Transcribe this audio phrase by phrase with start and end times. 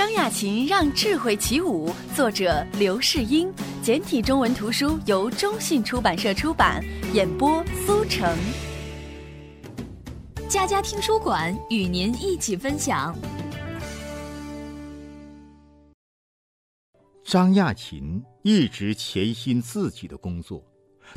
[0.00, 3.52] 张亚勤让智慧起舞，作者刘世英，
[3.82, 8.34] 简体中文图书由中信出版社出版，演播苏成。
[10.48, 13.14] 家家听书馆与您一起分享。
[17.22, 20.64] 张亚勤一直潜心自己的工作，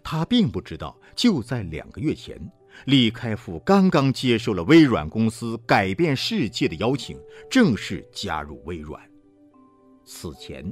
[0.04, 2.38] 他并不知道，就在两个月前。
[2.86, 7.18] 李开复刚刚接受了微软公司改变世界的邀请，
[7.50, 9.02] 正式加入微软。
[10.06, 10.66] 此前，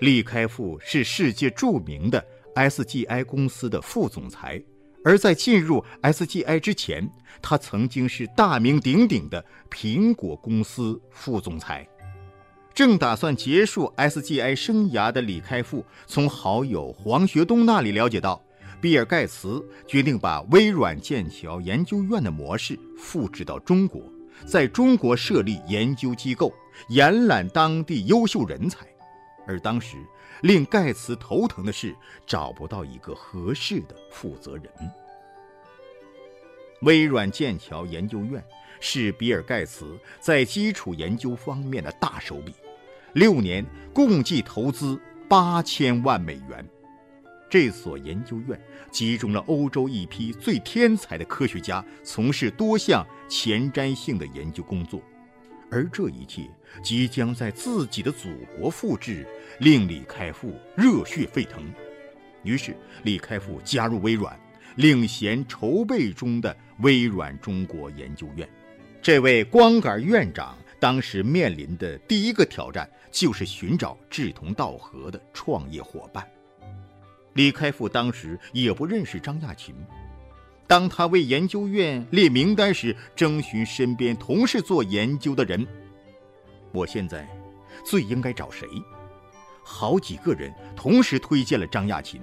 [0.00, 2.22] 李开复是世界著名的
[2.54, 4.62] SGI 公司的副总裁，
[5.02, 11.88] 而在进入 SGI 之前，他曾经是大名鼎鼎的苹果公司副总裁。
[12.74, 18.42] 正打算结束 SGI 生涯的李开复，从好友黄学东那里了解到。
[18.84, 24.02] 比尔·盖茨决定把微软剑桥研究院的模式复制到中国，
[24.44, 26.52] 在中国设立研究机构，
[26.90, 28.86] 延揽当地优秀人才。
[29.46, 29.96] 而当时
[30.42, 34.68] 令盖茨头疼的是找不到一个合适的负责人。
[36.82, 38.44] 微软剑桥研究院
[38.80, 42.52] 是比尔·盖茨在基础研究方面的大手笔，
[43.14, 43.64] 六年
[43.94, 46.62] 共计投资八千万美元。
[47.54, 48.60] 这所研究院
[48.90, 55.00] 集中了欧洲一批最天才的科学家，从事多项前瞻性的研究工作，
[55.70, 56.50] 而这一切
[56.82, 59.24] 即将在自己的祖国复制，
[59.60, 61.62] 令李开复热血沸腾。
[62.42, 64.36] 于是，李开复加入微软，
[64.74, 68.48] 领衔筹备中的微软中国研究院。
[69.00, 76.26] 这位光杆院长当时面临的第一个挑战，就是寻找志同道合的创业伙伴。
[77.34, 79.74] 李开复当时也不认识张亚勤，
[80.66, 85.66] 当他为研究院列名单时，征询身边同事做研究的人。
[86.72, 87.28] 我现在
[87.84, 88.66] 最应该找谁？
[89.64, 92.20] 好几个人同时推荐了张亚勤，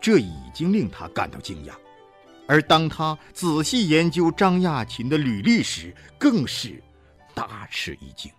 [0.00, 1.72] 这已经令他感到惊讶。
[2.48, 6.82] 而当他仔细研究张亚勤的履历时，更是
[7.34, 8.30] 大吃一惊。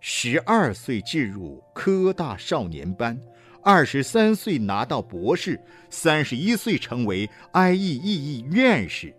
[0.00, 3.16] 十二岁进入科大少年班。
[3.64, 5.58] 二十三岁拿到博士，
[5.88, 9.14] 三十一岁成为 IEEE 院士，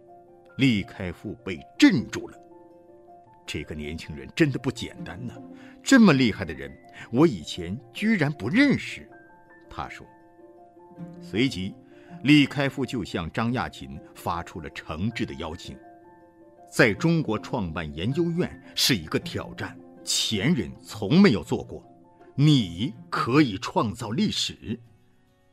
[0.57, 2.37] 李开复被镇住了。
[3.43, 5.33] 这个年轻人真的不简单呢，
[5.81, 6.71] 这么厉害的人，
[7.11, 9.09] 我以前居然不认识。
[9.67, 10.05] 他说。
[11.19, 11.73] 随即，
[12.21, 15.75] 李开复就向张亚勤发出了诚挚的邀请。
[16.71, 21.83] 在中国创办研究院是一个挑战，前人从没有做过。
[22.37, 24.77] 你可以创造历史，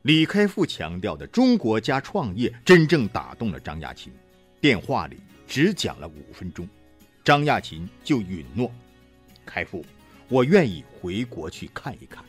[0.01, 4.11] 李开复强调的“中国加创业”真正打动了张亚勤。
[4.59, 5.17] 电话里
[5.47, 6.67] 只讲了五分钟，
[7.23, 8.69] 张亚勤就允诺
[9.47, 9.85] ：“开复，
[10.27, 12.21] 我愿意回国去看一看。”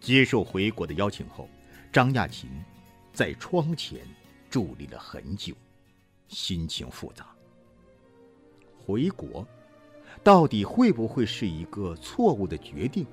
[0.00, 1.50] 接受回国的邀请后，
[1.92, 2.48] 张亚勤
[3.12, 4.00] 在窗前
[4.50, 5.54] 伫立了很久，
[6.28, 7.26] 心情复杂。
[8.86, 9.46] 回国。
[10.22, 13.06] 到底会不会是一个错误的决定？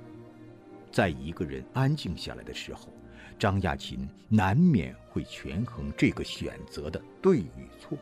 [0.91, 2.89] 在一个人安静下来的时候，
[3.37, 7.97] 张亚勤难免会权衡这个选择的对与错。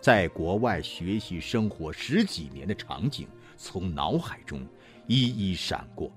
[0.00, 4.66] 在国外学习生活十几年的场景从脑海中
[5.06, 6.10] 一一闪过，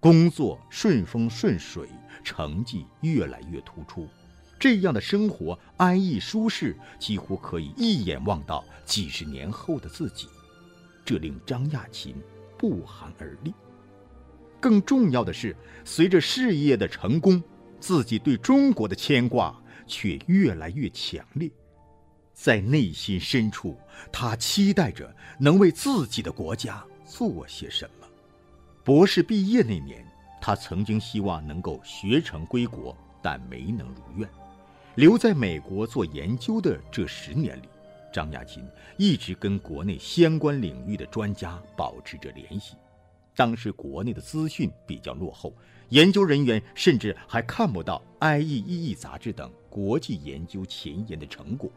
[0.00, 1.86] 工作顺风顺水，
[2.24, 4.08] 成绩越来越突出，
[4.58, 10.26] 这样的生活安逸舒适，几乎可以一眼望到几十年后的自己。
[11.10, 12.14] 这令张亚勤
[12.56, 13.52] 不寒而栗。
[14.60, 17.42] 更重要的是，随着事业的成功，
[17.80, 21.50] 自己对中国的牵挂却越来越强烈。
[22.32, 23.76] 在内心深处，
[24.12, 28.06] 他期待着能为自己的国家做些什么。
[28.84, 30.06] 博士毕业那年，
[30.40, 34.28] 他曾经希望能够学成归国，但没能如愿。
[34.94, 37.68] 留在美国做研究的这十年里，
[38.12, 38.64] 张亚勤
[38.96, 42.76] 一直跟国内相关领域的专家保持着联系。
[43.36, 45.54] 当时国内的资讯比较落后，
[45.90, 51.70] 研究人员甚至还看不到 IEEE 杂志等国际研究前沿的成果。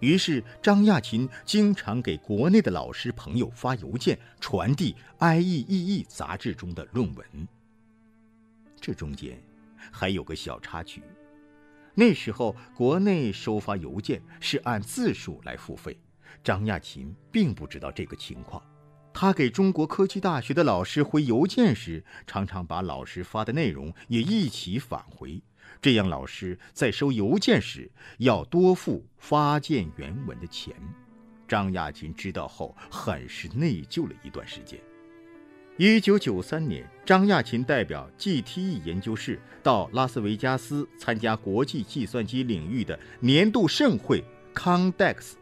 [0.00, 7.48] 于是，张亚勤经常给国内的老师朋友发邮件，传递 IEEE 杂志中的论文。
[8.80, 9.38] 这中间
[9.90, 11.02] 还有个小插曲。
[11.94, 15.98] 那时候，国内收发邮件是按字数来付费。
[16.42, 18.62] 张亚勤并不知道这个情况，
[19.12, 25.40] 他给中国科技大学的老师回邮件时，常常把老师发的内容也一起返回，
[25.80, 30.74] 这样老师在收邮件时要多付发件原文的钱。
[31.46, 34.80] 张亚勤知道后，很是内疚了一段时间。
[35.76, 44.22] 一九九三年，张亚勤代表 GTE 研究室到拉斯维加斯参加国际计算机领域的年度盛会
[44.54, 45.32] Condex。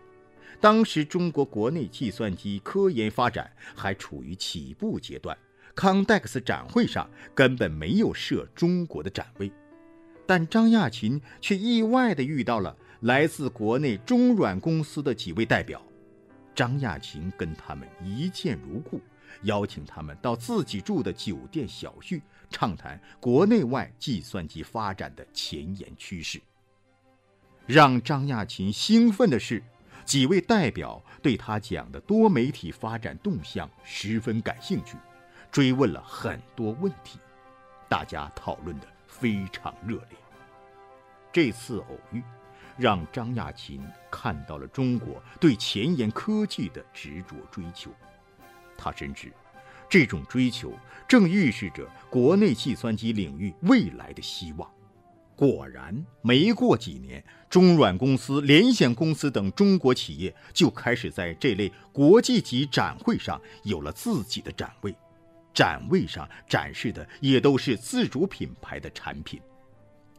[0.58, 5.36] 当时中国国内计算机科研发展还处于起步阶段
[5.76, 9.52] ，Condex 展会上根本没有设中国的展位，
[10.24, 15.82] 但张亚勤却意外地遇到了来自国内中软公司的几位代表。
[16.54, 18.98] 张亚勤跟他们一见如故。
[19.42, 26.40] 邀请他们到自己住的酒店小叙，畅谈国内外计算机发展的前沿趋势。
[27.66, 29.62] 让张亚勤兴奋的是，
[30.04, 34.96] 几位代表对他讲的多媒体发展动向十分感兴趣，
[35.50, 37.18] 追问了很多问题，
[37.88, 40.18] 大家讨论的非常热烈。
[41.32, 42.22] 这次偶遇，
[42.76, 43.80] 让张亚勤
[44.10, 47.90] 看到了中国对前沿科技的执着追求。
[48.82, 49.32] 他深知，
[49.88, 50.72] 这种追求
[51.06, 54.68] 正预示着国内计算机领域未来的希望。
[55.36, 64.92] 果然，没过几年，中软公司、联想公司等中国企业就开始在这类国际级展会上有了自己的展位。
[65.54, 69.40] 展位上展示的也都是自主品牌的产品。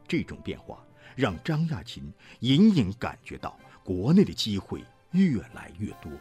[0.08, 0.84] 这种变化
[1.16, 6.12] 让张亚勤隐隐感觉到，国内的机会越来越多。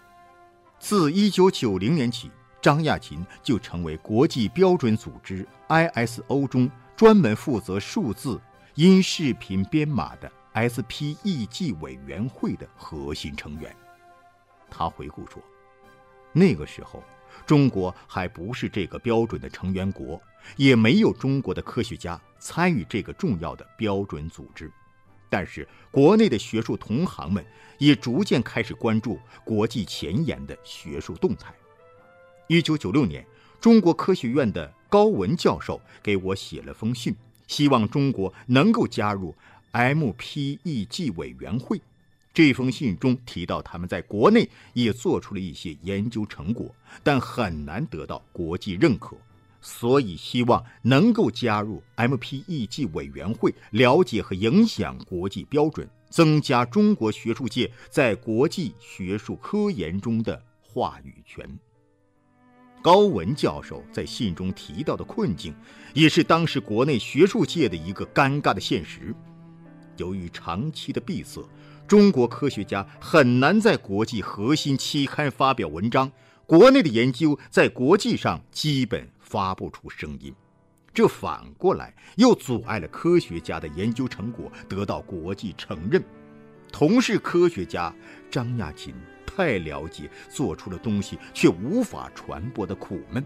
[0.82, 2.28] 自一九九零年起，
[2.60, 8.40] 张亚勤就成为国际标准组织 ISO 中专门负责数字
[8.74, 13.74] 音视频编码的 SPEG 委员会的核心成员。
[14.68, 15.40] 他回顾说
[16.34, 17.00] ：“那个时候，
[17.46, 20.20] 中国还不是这个标准的成员国，
[20.56, 24.68] 也没有中国的科学家参与这个重要的标准组织。”
[25.32, 27.42] 但是，国内的学术同行们
[27.78, 31.54] 也逐渐开始关注国际前沿的学术动态。
[32.48, 33.24] 一九九六年，
[33.58, 39.34] 中国科学院的高文教授给我写了封信，希望中国能够加入
[39.72, 41.80] MPEG 委员会。
[42.34, 49.16] 这封信中提到，他们在国内也做出了一些研究成果，但很难得到国际认可。
[49.64, 61.48] 所以，希望能够加入 MPEG 委员会，了解和影响国际标准，增加中国学术界在国际学术科研中的话语权。
[62.82, 65.54] 高文教授在信中提到的困境，
[65.94, 69.14] 也是当时国内学术界的一个尴尬的现实。
[69.96, 71.48] 由于长期的闭塞，
[71.86, 76.10] 中国科学家很难在国际核心期刊发表文章，
[76.46, 79.08] 国内的研究在国际上基本。
[79.32, 80.30] 发不出声音，
[80.92, 86.04] 这反过来又阻碍了科学家的研究成果得到国际承认。
[86.70, 87.94] 同是科学家，
[88.30, 88.94] 张亚勤
[89.24, 93.24] 太了解做出了东西却无法传播的苦闷，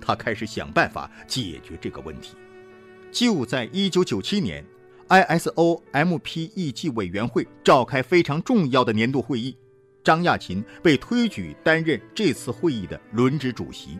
[0.00, 2.34] 他开始想办法解决这个问题。
[3.10, 4.64] 就在1997年
[5.08, 9.54] ，ISO MPEG 委员会召开非常重要的年度会议，
[10.02, 13.98] 张亚勤被推举担任这次会议的轮值主席，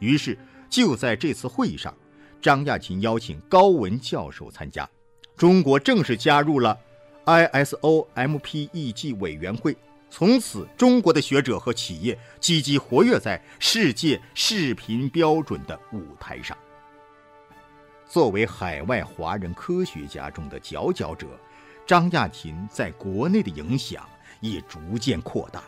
[0.00, 0.36] 于是。
[0.70, 1.92] 就在这次会议上，
[2.40, 4.88] 张亚勤邀请高文教授参加，
[5.36, 6.78] 中国正式加入了
[7.26, 9.76] ISO MPEG 委员会。
[10.08, 16.56] 从此，中国的学者和企业积极活跃在世界视频标准的舞台上。
[18.08, 21.26] 作为海外华人科学家中的佼佼者，
[21.86, 24.08] 张亚勤在国内的影响
[24.40, 25.62] 也逐渐扩大。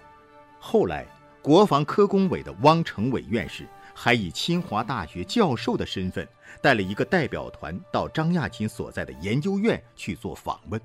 [0.59, 1.07] 后来，
[1.41, 3.67] 国防科工委的汪成伟院士。
[4.05, 6.27] 还以清华大学教授的身份，
[6.61, 10.81] 带了一个代表团到张亚勤所在的研究院去做访问。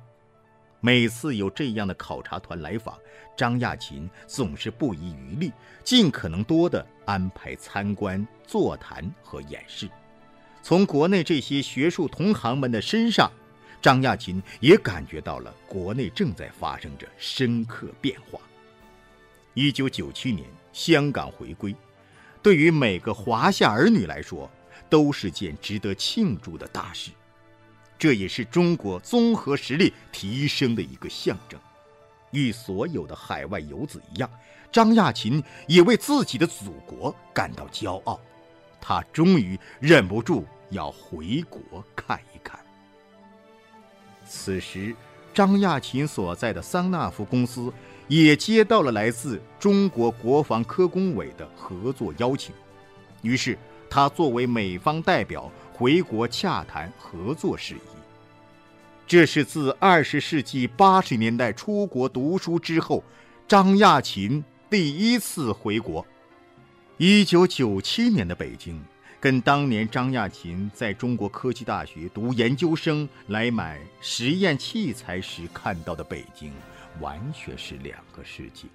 [0.82, 2.96] 每次有这样的考察团来访，
[3.36, 5.52] 张亚勤总是不遗余力，
[5.84, 9.90] 尽可能多的安排参观、座谈和演示。
[10.62, 13.32] 从国内这些学术同行们的身上，
[13.82, 18.40] 张亚勤也感觉到了国内正在发生着深刻变化。
[19.56, 21.76] 一九九七年，香港回归。
[22.48, 24.50] 对于每个华夏儿女来说，
[24.90, 27.12] 都是件值得庆祝的大事。
[28.00, 31.60] 这也是中国综合实力提升的一个象征。
[32.32, 34.30] 与所有的海外游子一样，
[34.72, 38.18] 张亚勤也为自己的祖国感到骄傲。
[38.80, 42.58] 他终于忍不住要回国看一看。
[44.26, 44.96] 此时，
[45.34, 47.74] 张亚勤所在的桑纳福公司。
[48.08, 52.54] 也接到了来自中国国防科工委的合作邀请，
[53.22, 53.58] 于是
[53.90, 57.98] 他作为美方代表回国洽谈合作事宜。
[59.06, 63.04] 这是自二十世纪八十年代出国读书之后，
[63.48, 66.06] 张亚勤第一次回国。
[66.98, 68.84] 一九九七年的北京，
[69.20, 76.52] 跟当年张亚勤在中国科技大学读研究生来买实验器材时看到的北京，
[77.00, 78.68] 完全是两个世界。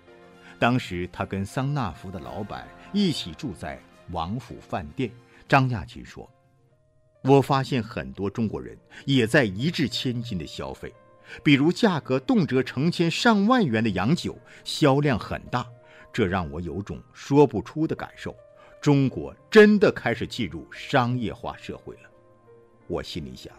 [0.59, 5.11] 当时他跟桑纳福的老板一起住在王府饭店。
[5.49, 6.31] 张亚勤说
[7.25, 10.93] ：“我发现很多中国人也在一掷千金的消费，
[11.43, 15.67] 比如价格动辄成千上万元的洋酒，销量很大。”
[16.13, 18.37] 这让我有种说不出的感受，
[18.83, 22.11] 中国真的开始进入商业化社会了。
[22.87, 23.51] 我心里想，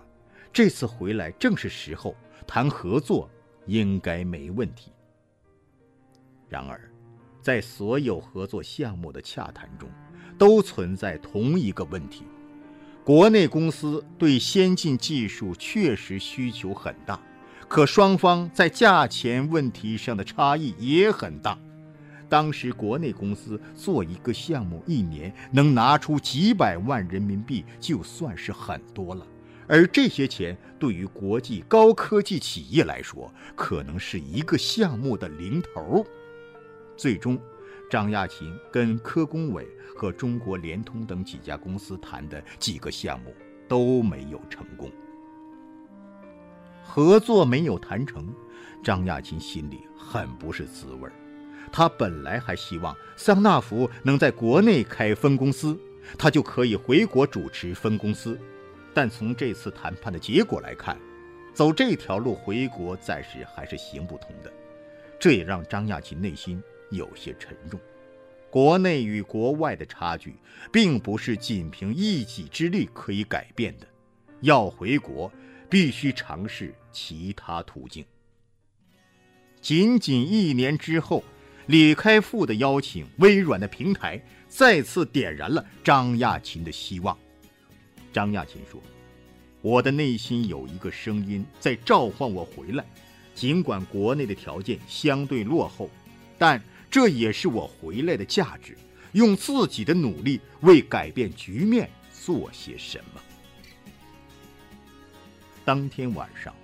[0.54, 2.16] 这次回来正是时候，
[2.46, 3.28] 谈合作
[3.66, 4.92] 应该没问题。
[6.50, 6.92] 然而，
[7.42, 9.90] 在所有合作项目的洽谈中，
[10.38, 12.24] 都存在同一个问题：
[13.04, 17.20] 国内公司对先进技术确实需求很大，
[17.68, 21.58] 可双方在价钱问题上的差异也很大。
[22.30, 29.28] 当时国内公司做一个项目，一年能拿出几百万人民币，就算是很多了。
[29.68, 36.06] 而这些钱对于国际高科技企业来说，可能是一个项目的零头。
[36.96, 37.40] 最终，
[37.90, 43.34] 张亚勤跟科工委和中国联通等几家公司谈的几个项目
[43.68, 44.92] 都没有成功，
[46.84, 48.34] 合作没有谈成，
[48.84, 51.14] 张亚勤心里很不是滋味儿。
[51.72, 55.80] 他本来还希望桑纳福能在国内开分公司，
[56.18, 58.38] 他就可以回国主持分公司。
[58.94, 60.98] 但从这次谈判的结果来看，
[61.54, 64.52] 走这条路回国暂时还是行不通的。
[65.20, 67.80] 这也让张亚勤内心有些沉重。
[68.50, 70.36] 国内与国外的差距，
[70.72, 73.88] 并不是仅凭一己之力可以改变的。
[74.42, 75.32] 要回国，
[75.70, 78.06] 必须尝试其他途径。
[79.60, 81.24] 仅仅一年之后。
[81.68, 87.18] 李开复的邀请，微软的平台再次点燃了张亚勤的希望。
[88.14, 88.82] 张亚勤说
[89.62, 92.86] ：“我的内心有一个声音在召唤我回来，
[93.36, 95.90] 尽管国内的条件相对落后，
[96.38, 98.78] 但这也是我回来的价值。
[99.12, 103.22] 用自己的努力为改变局面做些什么。”
[105.66, 106.56] 当天晚上，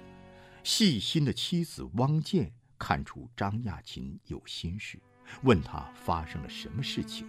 [0.63, 2.51] 细心的妻子汪建。
[2.81, 4.97] 看出张亚勤有心事，
[5.43, 7.27] 问他发生了什么事情。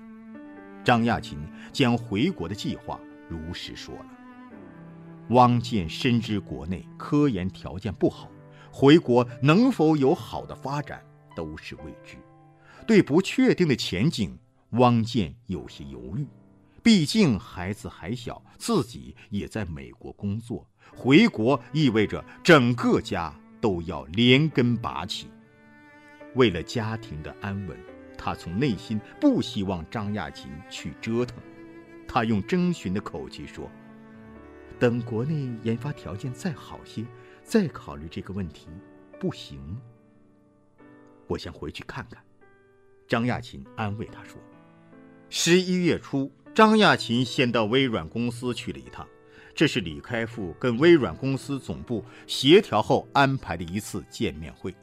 [0.85, 1.37] 张亚勤
[1.73, 3.01] 将回国的计划
[3.31, 4.07] 如实说了。
[5.29, 8.29] 汪建深知国内科研条件不好，
[8.73, 11.01] 回国能否有好的发展
[11.37, 12.17] 都是未知。
[12.87, 14.37] 对不确定的前景，
[14.71, 16.27] 汪建有些犹豫。
[16.83, 25.29] 毕竟孩子还小，自己也在美国工作，回国意味着整个家都要连根拔起。
[26.35, 27.79] 为了家庭的安稳，
[28.17, 31.37] 他从内心不希望张亚勤去折腾。
[32.13, 33.71] 他用征询的口气说
[34.81, 37.05] ：“等国内研发条件再好些，
[37.45, 38.67] 再考虑这个问题，
[39.21, 39.81] 不行？”
[41.29, 42.21] 我先回去看看。”
[43.07, 44.41] 张亚勤安慰他说。
[45.29, 49.07] 十一月初，张亚勤先到微软公司去了一趟，
[49.55, 54.75] 这是李开复跟微软公司总部协调后安排的一次见面会。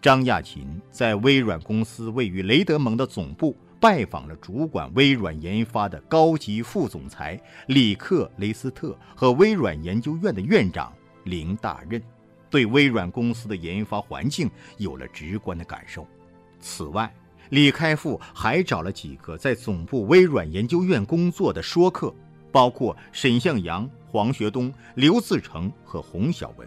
[0.00, 10.90] 张亚勤在微软公司位于雷德蒙的总部拜访了主管微软研发的高级副总裁里克雷斯特和微软研究院的院长
[11.24, 12.02] 林大任，
[12.48, 16.08] 对微软公司的研发环境有了直观的感受。
[16.60, 17.14] 此外，
[17.50, 22.10] 李开复还找了几个在总部微软研究院工作的说客，
[22.50, 26.66] 包括沈向阳、黄学东、刘自成和洪小文。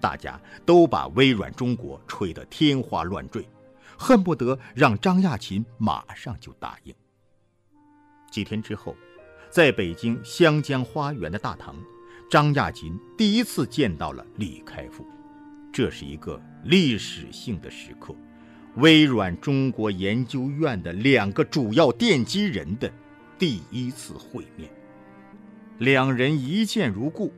[0.00, 0.36] 大家
[0.66, 3.48] 都把微软中国吹得天花乱坠，
[3.96, 6.94] 恨不得让张亚勤马上就答应。
[8.30, 8.94] 几天之后，
[9.50, 11.74] 在北京湘江花园的大堂，
[12.30, 15.06] 张亚勤第一次见到了李开复，
[15.72, 18.14] 这是一个历史性的时刻，
[18.76, 22.92] 微软中国研究院的两个主要奠基人的
[23.38, 24.70] 第一次会面。
[25.78, 27.32] 两人一见如故，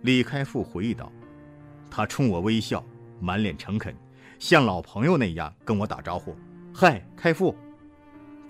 [0.00, 1.12] 李开复回忆道。
[1.90, 2.84] 他冲我微笑，
[3.20, 3.94] 满脸诚恳，
[4.42, 6.36] 像老朋友那样跟我打招呼
[6.74, 7.54] ：“嗨，开复。”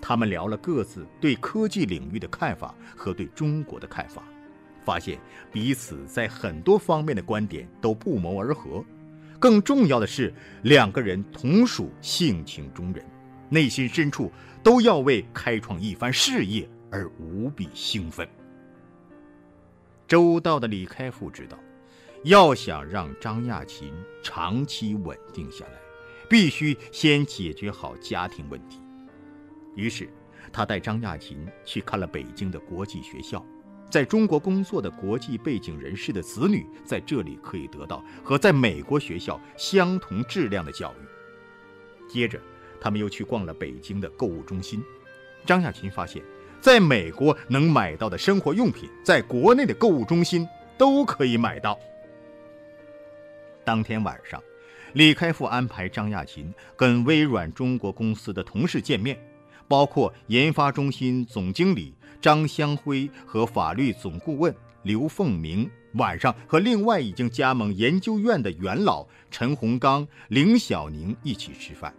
[0.01, 4.23] 他们聊了各自对科技领域的看法和对中国的看法，
[4.83, 5.19] 发现
[5.51, 8.83] 彼此在很多方面的观点都不谋而合。
[9.37, 10.33] 更重要的是，
[10.63, 13.05] 两个人同属性情中人，
[13.47, 14.31] 内心深处
[14.63, 18.27] 都要为开创一番事业而无比兴奋。
[20.07, 21.55] 周到的李开复知道。
[22.23, 23.91] 要想让张亚勤
[24.23, 25.73] 长期稳定下来，
[26.33, 28.81] 必须先解决好家庭问题。
[29.75, 30.09] 于是，
[30.51, 33.45] 他带张亚勤去看了北京的国际学校，
[33.87, 42.09] 在中国工作的国际背景人士的子女在这里可以得到和在美国学校相同质量的教育。
[42.09, 42.41] 接着，
[42.81, 44.83] 他们又去逛了北京的购物中心。
[45.45, 46.23] 张亚勤发现，
[46.59, 50.47] 在美国能买到的生活用品，在国内的购物中心
[50.79, 51.77] 都可以买到。
[53.63, 54.41] 当天晚上，
[54.93, 59.19] 李开复安排张亚勤跟微软中国公司的同事见面，
[59.67, 65.69] 包括研发中心总经理张香辉和法律总顾问刘凤鸣。
[65.95, 71.93] 晚上和另外已经加盟研究院的元老陈洪刚、凌小宁一起吃饭。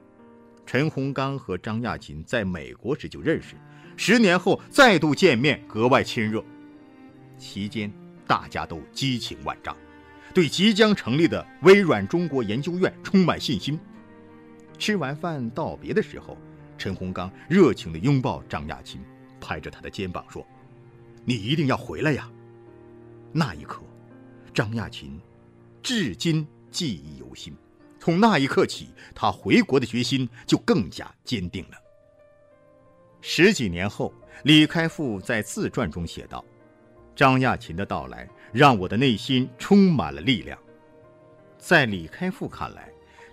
[0.66, 3.54] 陈洪刚和张亚勤在美国时就认识，
[3.96, 6.44] 十年后再度见面，格外亲热。
[7.38, 7.92] 期间，
[8.26, 9.76] 大家都激情万丈。
[10.34, 13.78] 对即将成立的微软中国研究院充满信心。
[14.76, 16.36] 吃完饭道别的时候，
[16.76, 19.00] 陈洪刚热情地拥抱张亚勤，
[19.40, 20.44] 拍着他的肩膀说
[21.24, 22.28] ：“你一定要回来呀！”
[23.32, 23.82] 那一刻，
[24.52, 25.18] 张亚勤
[25.80, 27.56] 至今记忆犹新。
[28.00, 31.78] 从那一刻起，他回国的决心就更加坚定了。
[33.22, 34.12] 十几年后，
[34.42, 36.44] 李开复在自传中写道。
[37.16, 40.56] 张亚勤的到来让我的内心充满了力量。
[41.58, 42.88] 在李开复看来，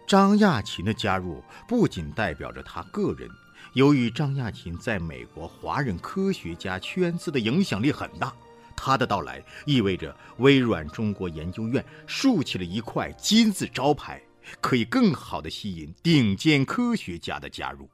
[0.07, 3.29] 张亚勤的加入不仅代表着他个人，
[3.73, 8.33] 由于张亚勤在美国华人科学家圈子的影响力很大，
[8.75, 14.19] 他的到来意味着微软中国研究院竖起了一块金字招牌，
[14.59, 17.87] 可以更好地吸引顶尖科学家的加入。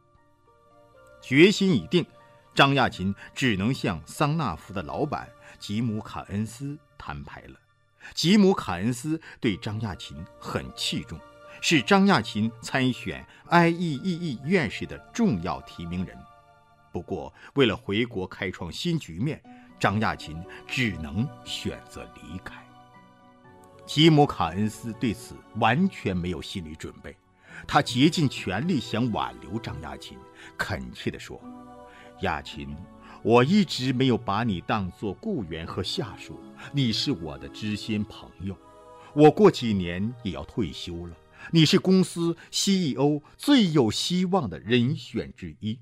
[1.22, 2.06] 决心已定，
[2.56, 5.28] 张亚勤只能向桑纳福的老板。
[5.60, 7.60] 吉姆·卡恩斯摊牌了。
[8.14, 11.20] 吉姆·卡恩斯对张亚勤很器重，
[11.62, 16.18] 是张亚勤参选 IEEE 院士的重要提名人。
[16.92, 19.42] 不过，为了回国开创新局面，
[19.80, 22.56] 张亚勤只能选择离开。
[23.86, 27.16] 吉姆·卡恩斯对此完全没有心理准备，
[27.68, 30.18] 他竭尽全力想挽留张亚勤，
[30.58, 31.42] 恳切地说
[32.22, 32.76] ：“亚勤。”
[33.24, 36.40] 我一直没有把你当作雇员和下属，
[36.72, 38.56] 你是我的知心朋友。
[39.14, 41.16] 我过几年也要退休了，
[41.52, 45.80] 你是公司 CEO 最有希望的人选之一。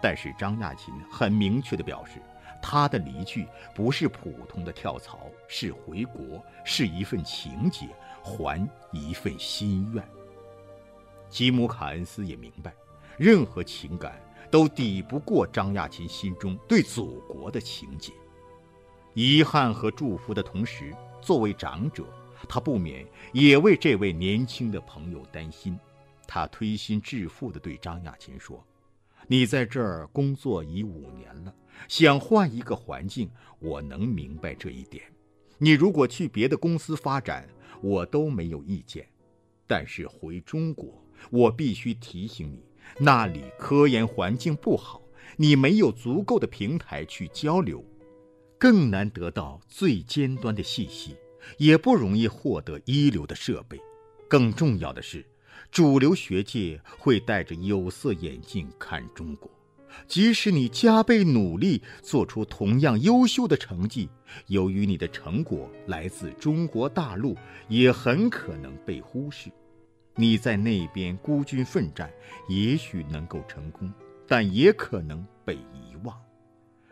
[0.00, 2.20] 但是张亚勤很明确地表示，
[2.62, 7.88] 他的离去不是普通的跳槽，是回国，是一份情结，
[8.22, 10.02] 还一份心愿。
[11.28, 12.74] 吉姆·卡恩斯也明白，
[13.16, 14.20] 任何情感。
[14.50, 18.12] 都抵不过张亚勤心中对祖国的情结，
[19.14, 22.04] 遗憾和祝福的同时，作为长者，
[22.48, 25.78] 他不免也为这位年轻的朋友担心。
[26.26, 28.64] 他推心置腹地对张亚勤说
[29.28, 31.54] ：“你在这儿工作已五年了，
[31.88, 35.04] 想换一个环境，我能明白这一点。
[35.58, 37.46] 你如果去别的公司发展，
[37.82, 39.06] 我都没有意见。
[39.66, 42.64] 但是回中国，我必须提醒你。”
[42.98, 45.00] 那里科研环境不好，
[45.36, 47.82] 你没有足够的平台去交流，
[48.62, 51.16] 更难得到最尖端的信息，
[51.58, 53.76] 也不容易获得一流的设备。
[54.28, 55.26] 更重要的是，
[55.72, 59.50] 主流学界会戴着有色眼镜看中国，
[60.06, 64.08] 即使你加倍努力做出同样优秀的成绩，
[64.46, 69.50] 由于你的成果来自中国大陆，也很可能被忽视。
[70.14, 72.08] 你在那边孤军奋战，
[72.48, 73.92] 也许能够成功，
[74.28, 76.16] 但也可能被遗忘，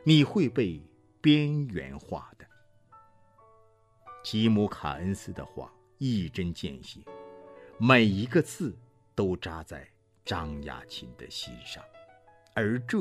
[0.03, 0.83] 你会被
[1.21, 2.47] 边缘化的。
[4.23, 7.01] 吉姆·卡恩斯的话一针见血，
[7.79, 8.77] 每一个字
[9.15, 9.89] 都扎在
[10.25, 11.83] 张亚勤的心上，
[12.55, 12.99] 而这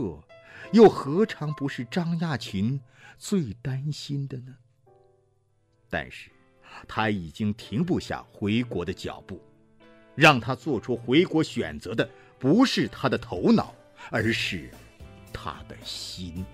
[0.71, 2.79] 又何尝不是张亚勤
[3.17, 4.55] 最担心的呢？
[5.89, 6.29] 但是，
[6.87, 9.41] 他已经停不下回国的脚步。
[10.15, 13.73] 让他做出回国选择的不是他的头脑，
[14.11, 14.69] 而是
[15.31, 16.45] 他的心。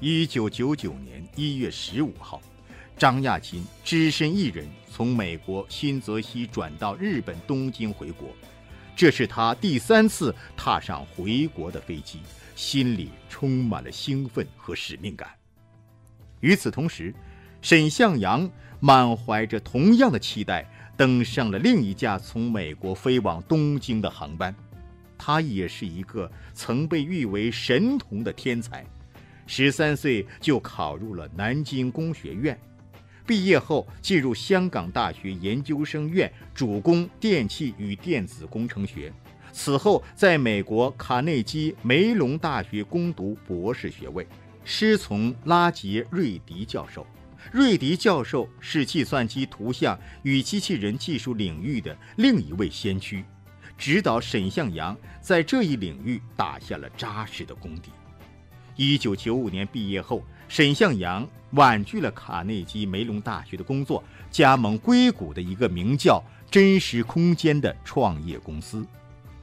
[0.00, 2.40] 一九九九年一月十五号，
[2.96, 8.30] 张亚勤只身一人从美国新泽西转到日本东京回国，
[8.96, 12.20] 这是他第三次踏上回国的飞机，
[12.56, 15.28] 心里充满了兴奋和使命感。
[16.40, 17.14] 与此同时，
[17.62, 18.50] 沈向阳。
[18.82, 24.56] 满怀着同样的期待，登上了另一架从美国飞往东京的航班。
[25.18, 28.82] 他也是一个曾被誉为神童的天才，
[29.52, 32.56] 十三岁就考入了南京工学院，
[33.26, 39.12] 毕业后进入香港大学研究生院，主攻电气与电子工程学。
[39.50, 44.24] 此后在美国卡内基梅隆大学攻读博士学位，
[44.64, 47.04] 师从拉杰瑞迪教授。
[47.50, 53.24] 瑞迪教授是计算机图像与机器人技术领域的另一位先驱，
[53.76, 57.90] 指导沈向阳在这一领域打下了扎实的功底。
[58.80, 68.82] 一九九五年毕业后，沈向阳婉拒了卡内基梅隆大学的工作，加盟硅谷的一个名叫“真实空间”的创业公司。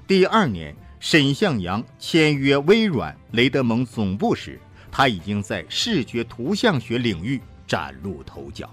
[0.08, 4.60] 第二年，沈向阳签约微软雷德蒙总部时，
[4.92, 7.40] 他已经在视觉图像学领域。
[7.68, 8.68] 崭露头角。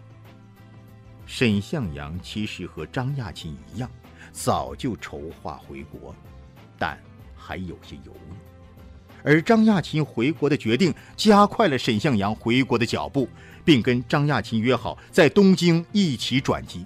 [1.26, 3.90] 沈向阳其实和张亚勤一样，
[4.32, 6.14] 早就筹划回国，
[6.78, 6.98] 但
[7.36, 8.53] 还有些犹豫。
[9.24, 13.26] 而张亚勤回国的决定，加快了沈向阳回国的脚步，
[13.64, 16.84] 并跟张亚勤约好在东京一起转机。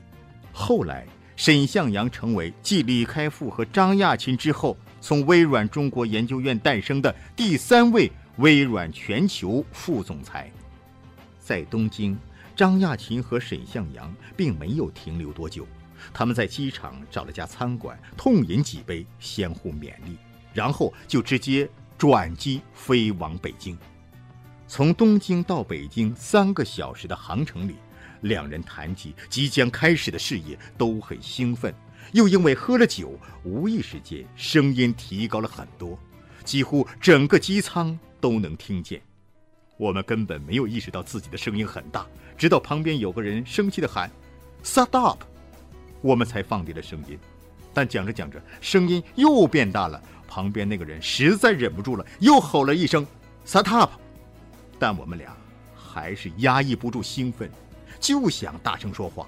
[0.52, 10.50] 后来，沈向阳成为继李开复和张亚勤之后，从微软中国研究院诞生的第三位微软全球副总裁。
[11.40, 12.16] 在东京，
[12.54, 15.66] 张亚勤和沈向阳并没有停留多久，
[16.14, 20.16] 他们在机场找了家餐馆，痛饮几杯，相互勉励，
[20.52, 21.68] 然后就直接
[21.98, 23.76] 转机飞往北京。
[24.68, 27.74] 从东京到北京三个小时的航程里，
[28.20, 31.74] 两人谈及即将开始的事业，都很兴奋，
[32.12, 35.98] 又因为喝了酒，无意识间声音提高了很多，
[36.44, 39.02] 几乎整个机舱都能听见。
[39.76, 42.06] 我们根本没有意识到自己的声音很大，
[42.36, 44.08] 直到旁边有个人生气的喊
[44.62, 45.18] “shut up”，
[46.00, 47.18] 我们才放低了声音。
[47.74, 53.04] 但讲着讲着，声音又变大了，旁边那个人实在忍不住了，又吼了一声
[53.44, 53.90] “shut up”，
[54.78, 55.36] 但我们俩
[55.74, 57.50] 还是压抑不住兴奋，
[57.98, 59.26] 就想大声说话。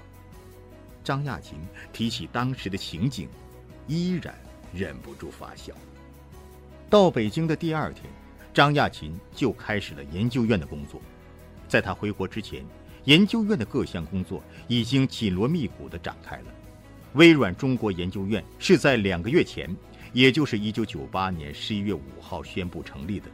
[1.03, 1.57] 张亚勤
[1.91, 3.27] 提起当时的情景，
[3.87, 4.33] 依然
[4.71, 5.73] 忍不住发笑。
[6.89, 8.05] 到北京的第二天。
[8.53, 11.01] 张亚勤就开始了研究院的工作。
[11.69, 12.65] 在他回国之前，
[13.05, 16.47] 研究院的各项工作已经紧锣密鼓地展开了。
[17.13, 19.73] 微软中国研究院是在两个月前，
[20.13, 23.27] 也就是1998年11月5号宣布成立的。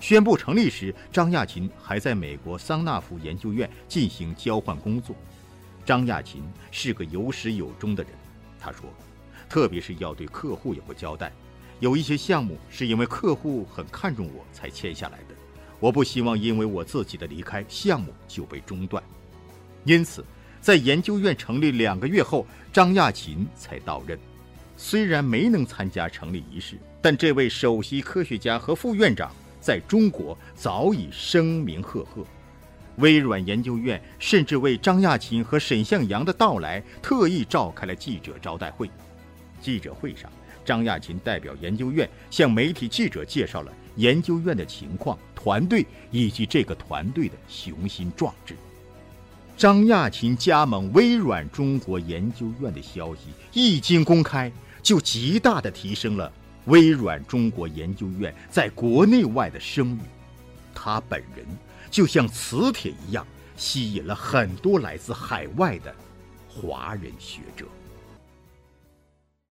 [0.00, 5.16] 宣布成立时，张亚勤还在美国桑纳福研究院进行交换工作。
[5.84, 8.12] 张亚勤是个有始有终的人，
[8.60, 8.92] 他说，
[9.48, 11.32] 特别是要对客户有个交代。
[11.80, 15.34] 有一些项目是因为客户很看重我才签下来的，
[15.80, 19.02] 我不希望因为我自己的离开，项目就被中断。
[19.84, 20.24] 因此，
[20.60, 24.18] 在研究院成立两个月后，张亚勤才到任。
[24.76, 32.24] 虽然没能参加成立仪式，但这位首席科学家和副院长在中国早已声名赫赫。
[32.96, 38.88] 微软研究院甚至为张亚勤和沈向阳的到来特意召开了记者招待会。
[39.60, 40.30] 记者会上。
[40.64, 48.56] 张亚勤代表研究院向媒体记者介绍了研究院的情况、团队以及这个团队的雄心壮志。
[49.58, 54.50] 张亚勤加盟微软中国研究院的消息一经公开，
[54.84, 56.30] 就极大的提升了
[56.66, 60.00] 微软中国研究院在国内外的声誉。
[60.74, 61.44] 他本人
[61.90, 65.94] 就像磁铁一样，吸引了很多来自海外的
[66.48, 67.66] 华人学者。